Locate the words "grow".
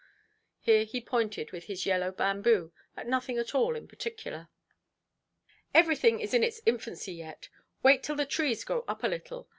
8.63-8.83